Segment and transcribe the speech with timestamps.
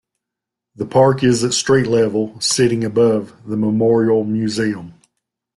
[0.75, 4.95] The park is at street level, sitting above the Memorial Museum.